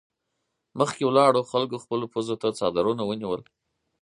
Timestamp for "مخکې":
0.79-1.03